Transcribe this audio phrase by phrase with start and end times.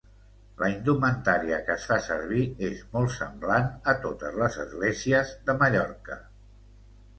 [0.59, 6.21] La indumentària que es fa servir és molt semblant a totes les esglésies de Mallorca.